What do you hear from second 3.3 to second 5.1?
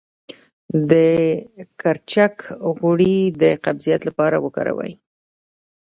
د قبضیت لپاره وکاروئ